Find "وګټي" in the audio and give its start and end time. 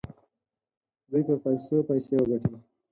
2.19-2.55